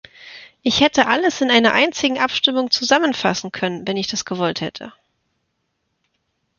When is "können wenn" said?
3.51-3.97